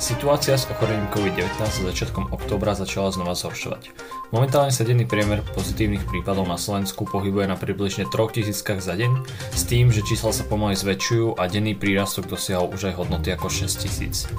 [0.00, 3.92] Situácia s ochorením COVID-19 sa začiatkom októbra začala znova zhoršovať.
[4.32, 9.62] Momentálne sa denný priemer pozitívnych prípadov na Slovensku pohybuje na približne 3000 za deň, s
[9.68, 14.32] tým, že čísla sa pomaly zväčšujú a denný prírastok dosiahol už aj hodnoty ako 6000.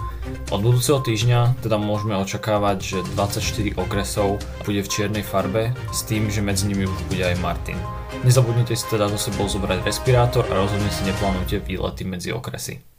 [0.50, 6.34] Od budúceho týždňa teda môžeme očakávať, že 24 okresov bude v čiernej farbe, s tým,
[6.34, 7.78] že medzi nimi už bude aj Martin.
[8.26, 12.91] Nezabudnite si teda so sebou zobrať respirátor a rozhodne si neplánujte výlety medzi okresy.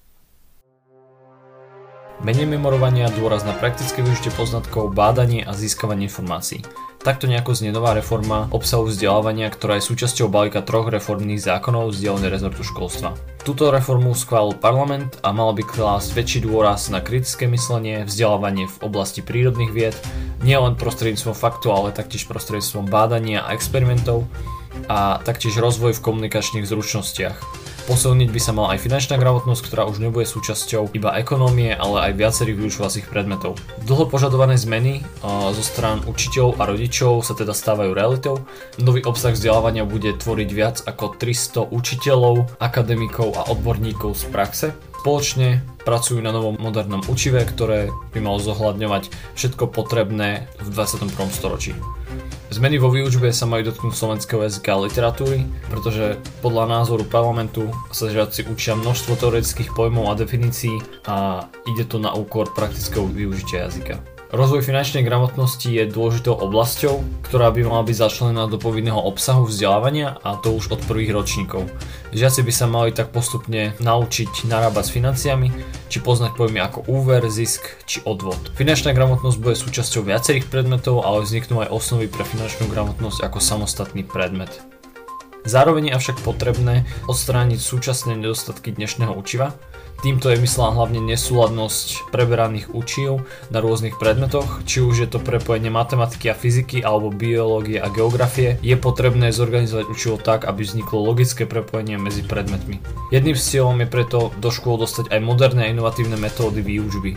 [2.23, 6.63] Menej memorovania, dôraz na praktické využitie poznatkov, bádanie a získavanie informácií.
[7.03, 12.07] Takto nejako znie nová reforma obsahu vzdelávania, ktorá je súčasťou balíka troch reformných zákonov z
[12.07, 13.19] dielne rezortu školstva.
[13.43, 18.77] Túto reformu schválil parlament a mal by klásť väčší dôraz na kritické myslenie, vzdelávanie v
[18.87, 19.99] oblasti prírodných vied,
[20.47, 24.31] nielen prostredníctvom faktu, ale taktiež prostredníctvom bádania a experimentov
[24.87, 27.72] a taktiež rozvoj v komunikačných zručnostiach.
[27.83, 32.17] Posilniť by sa mala aj finančná gramotnosť, ktorá už nebude súčasťou iba ekonómie, ale aj
[32.17, 33.59] viacerých vyučovacích predmetov.
[33.85, 38.47] Dlho požadované zmeny zo strán učiteľov a rodičov sa teda stávajú realitou.
[38.79, 44.67] Nový obsah vzdelávania bude tvoriť viac ako 300 učiteľov, akademikov a odborníkov z praxe.
[45.03, 51.11] Spoločne pracujú na novom modernom učive, ktoré by malo zohľadňovať všetko potrebné v 21.
[51.35, 51.75] storočí.
[52.53, 58.13] Zmeny vo výučbe sa majú dotknúť slovenského jazyka a literatúry, pretože podľa názoru parlamentu sa
[58.13, 60.77] žiaci učia množstvo teoretických pojmov a definícií
[61.09, 64.12] a ide to na úkor praktického využitia jazyka.
[64.33, 70.17] Rozvoj finančnej gramotnosti je dôležitou oblasťou, ktorá by mala byť začlenená do povinného obsahu vzdelávania
[70.25, 71.69] a to už od prvých ročníkov.
[72.17, 75.49] Žiaci by sa mali tak postupne naučiť narábať s financiami,
[75.93, 78.41] či poznať pojmy ako úver, zisk či odvod.
[78.57, 84.01] Finančná gramotnosť bude súčasťou viacerých predmetov, ale vzniknú aj osnovy pre finančnú gramotnosť ako samostatný
[84.01, 84.72] predmet.
[85.43, 89.55] Zároveň je avšak potrebné odstrániť súčasné nedostatky dnešného učiva,
[90.03, 93.23] Týmto je myslená hlavne nesúladnosť preberaných učiv
[93.55, 98.59] na rôznych predmetoch, či už je to prepojenie matematiky a fyziky alebo biológie a geografie,
[98.67, 102.83] je potrebné zorganizovať učivo tak, aby vzniklo logické prepojenie medzi predmetmi.
[103.15, 107.15] Jedným z cieľom je preto do škôl dostať aj moderné a inovatívne metódy výučby.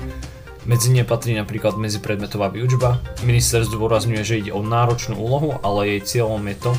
[0.66, 2.98] Medzi ne patrí napríklad medzipredmetová výučba.
[3.22, 6.72] Minister zdôrazňuje, že ide o náročnú úlohu, ale jej cieľom je to,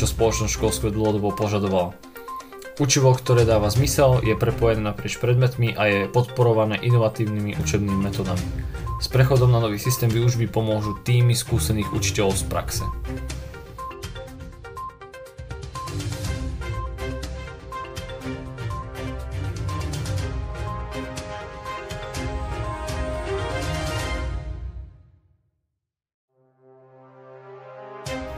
[0.00, 1.92] čo spoločnosť školstvo dlhodobo požadovala.
[2.80, 8.44] Učivo, ktoré dáva zmysel, je prepojené naprieč predmetmi a je podporované inovatívnymi učebnými metodami.
[9.04, 12.84] S prechodom na nový systém výučby pomôžu týmy skúsených učiteľov z praxe.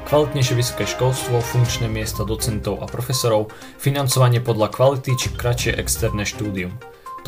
[0.09, 6.73] Kvalitnejšie vysoké školstvo, funkčné miesta docentov a profesorov, financovanie podľa kvality či kratšie externé štúdium.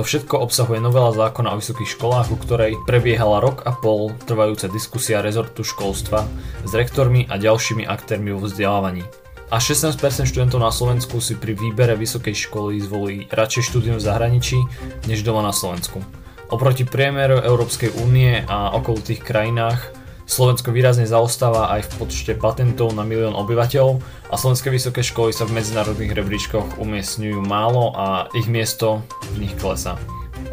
[0.01, 4.73] To všetko obsahuje novela zákona o vysokých školách, u ktorej prebiehala rok a pol trvajúca
[4.73, 6.25] diskusia rezortu školstva
[6.65, 9.05] s rektormi a ďalšími aktérmi vo vzdelávaní.
[9.53, 14.57] A 16% študentov na Slovensku si pri výbere vysokej školy zvolí radšej štúdium v zahraničí,
[15.05, 16.01] než doma na Slovensku.
[16.49, 20.00] Oproti priemeru Európskej únie a okolitých krajinách
[20.31, 23.99] Slovensko výrazne zaostáva aj v počte patentov na milión obyvateľov
[24.31, 29.03] a slovenské vysoké školy sa v medzinárodných rebríčkoch umiestňujú málo a ich miesto
[29.35, 29.99] v nich klesá.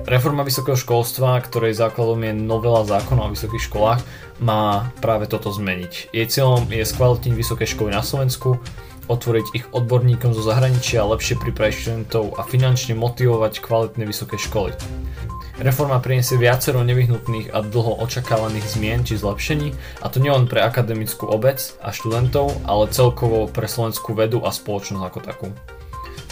[0.10, 4.02] Reforma vysokého školstva, ktorej základom je novela zákona o vysokých školách,
[4.42, 6.10] má práve toto zmeniť.
[6.10, 8.58] Jej cieľom je skvalitniť vysoké školy na Slovensku,
[9.06, 14.74] otvoriť ich odborníkom zo zahraničia, lepšie pripraviť študentov a finančne motivovať kvalitné vysoké školy.
[15.58, 21.26] Reforma priniesie viacero nevyhnutných a dlho očakávaných zmien či zlepšení, a to nielen pre akademickú
[21.26, 25.48] obec a študentov, ale celkovo pre slovenskú vedu a spoločnosť ako takú.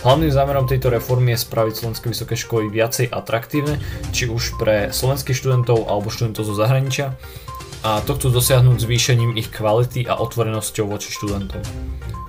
[0.06, 3.82] Hlavným zámerom tejto reformy je spraviť slovenské vysoké školy viacej atraktívne,
[4.14, 7.18] či už pre slovenských študentov alebo študentov zo zahraničia,
[7.82, 11.66] a to chcú dosiahnuť zvýšením ich kvality a otvorenosťou voči študentom.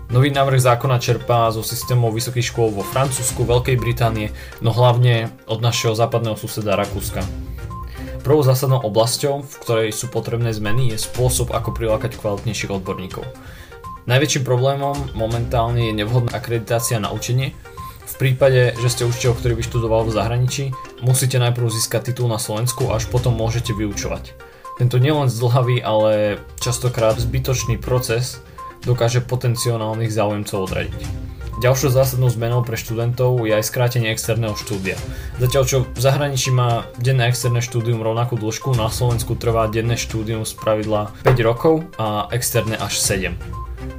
[0.06, 4.30] Nový návrh zákona čerpá zo systémov vysokých škôl vo Francúzsku, Veľkej Británie,
[4.62, 7.26] no hlavne od našeho západného suseda Rakúska.
[8.22, 13.26] Prvou zásadnou oblasťou, v ktorej sú potrebné zmeny, je spôsob, ako prilákať kvalitnejších odborníkov.
[14.06, 17.50] Najväčším problémom momentálne je nevhodná akreditácia na učenie.
[18.06, 20.64] V prípade, že ste učiteľ, ktorý vyštudoval v zahraničí,
[21.02, 24.38] musíte najprv získať titul na Slovensku a až potom môžete vyučovať.
[24.78, 28.38] Tento nielen zdlhavý, ale častokrát zbytočný proces
[28.86, 31.26] dokáže potenciálnych záujemcov odradiť.
[31.56, 34.92] Ďalšou zásadnou zmenou pre študentov je aj skrátenie externého štúdia.
[35.40, 40.44] Zatiaľ čo v zahraničí má denné externé štúdium rovnakú dĺžku, na Slovensku trvá denné štúdium
[40.44, 43.32] z pravidla 5 rokov a externé až 7.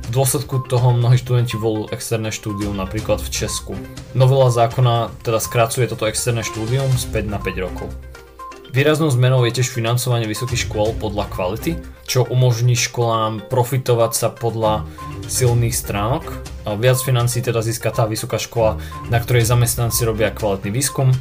[0.08, 3.74] V dôsledku toho mnohí študenti volú externé štúdium napríklad v Česku.
[4.14, 7.90] Novela zákona teda skracuje toto externé štúdium späť na 5 rokov.
[8.70, 14.88] Výraznou zmenou je tiež financovanie vysokých škôl podľa kvality, čo umožní školám profitovať sa podľa
[15.28, 16.24] silných stránok.
[16.80, 18.80] Viac financí teda získa tá vysoká škola,
[19.12, 21.12] na ktorej zamestnanci robia kvalitný výskum,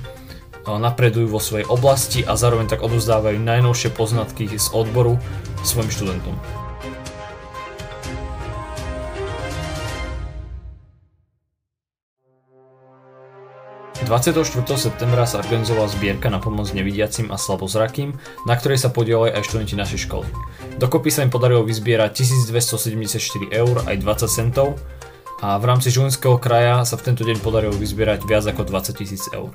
[0.67, 5.19] napredujú vo svojej oblasti a zároveň tak odozdávajú najnovšie poznatky z odboru
[5.67, 6.66] svojim študentom.
[14.07, 14.47] 24.
[14.79, 18.15] septembra sa organizovala zbierka na pomoc nevidiacim a slabozrakým,
[18.47, 20.31] na ktorej sa podielali aj študenti našej školy.
[20.79, 24.79] Dokopy sa im podarilo vyzbierať 1274 eur aj 20 centov
[25.43, 29.27] a v rámci Žilinského kraja sa v tento deň podarilo vyzbierať viac ako 20 tisíc
[29.35, 29.51] eur.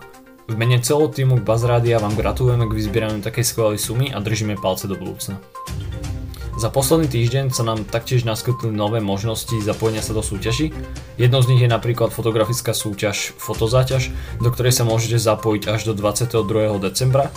[0.52, 4.84] V mene celého týmu Bazrádia vám gratulujeme k vyzbieraniu takej skvelej sumy a držíme palce
[4.84, 5.40] do budúcna.
[6.62, 10.70] Za posledný týždeň sa nám taktiež naskytli nové možnosti zapojenia sa do súťaží.
[11.18, 15.98] Jednou z nich je napríklad fotografická súťaž Fotozáťaž, do ktorej sa môžete zapojiť až do
[15.98, 16.38] 22.
[16.78, 17.34] decembra.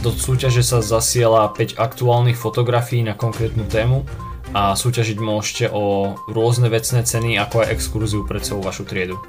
[0.00, 4.08] Do súťaže sa zasiela 5 aktuálnych fotografií na konkrétnu tému
[4.56, 9.20] a súťažiť môžete o rôzne vecné ceny ako aj exkurziu pre celú vašu triedu.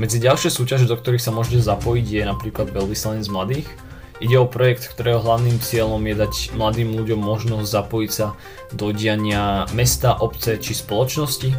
[0.00, 3.68] Medzi ďalšie súťaže, do ktorých sa môžete zapojiť je napríklad veľvyslanec mladých,
[4.16, 8.32] Ide o projekt, ktorého hlavným cieľom je dať mladým ľuďom možnosť zapojiť sa
[8.72, 11.52] do diania mesta, obce či spoločnosti,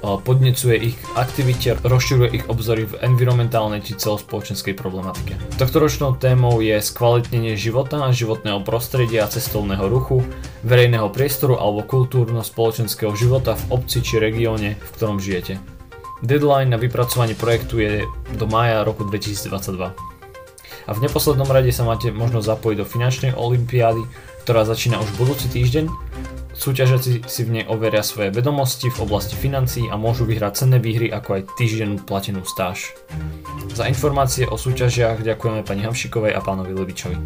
[0.00, 5.36] podnecuje ich aktivite, rozširuje ich obzory v environmentálnej či celospoločenskej problematike.
[5.60, 10.24] Tohtoročnou témou je skvalitnenie života, životného prostredia, cestovného ruchu,
[10.64, 15.60] verejného priestoru alebo kultúrno-spoločenského života v obci či regióne, v ktorom žijete.
[16.24, 20.07] Deadline na vypracovanie projektu je do mája roku 2022
[20.88, 24.00] a v neposlednom rade sa máte možnosť zapojiť do finančnej olimpiády,
[24.48, 25.84] ktorá začína už budúci týždeň.
[26.56, 31.12] Súťažiaci si v nej overia svoje vedomosti v oblasti financií a môžu vyhrať cenné výhry
[31.12, 32.96] ako aj týždennú platenú stáž.
[33.76, 37.20] Za informácie o súťažiach ďakujeme pani Hamšikovej a pánovi Levičovi.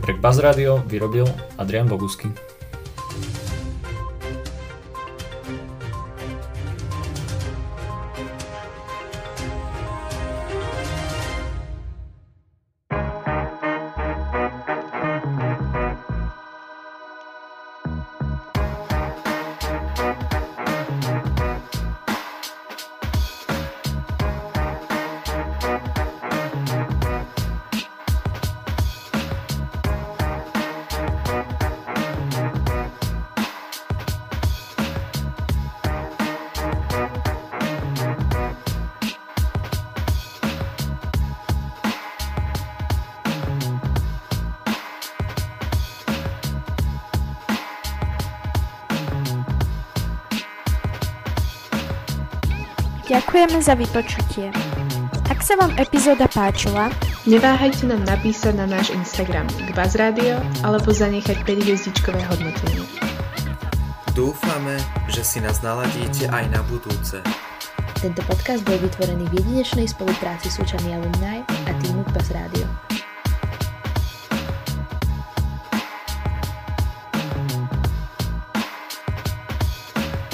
[0.00, 1.28] Pre Buzz Radio vyrobil
[1.60, 2.53] Adrian Bogusky.
[53.04, 54.48] Ďakujeme za vypočutie.
[55.28, 56.88] Ak sa vám epizóda páčila,
[57.28, 62.88] neváhajte nám napísať na náš Instagram k Radio alebo zanechať 5 hviezdičkové hodnotenie.
[64.16, 64.80] Dúfame,
[65.12, 67.20] že si nás naladíte aj na budúce.
[68.00, 72.93] Tento podcast bol vytvorený v jedinečnej spolupráci súčasný alumni a týmu Buzz Radio.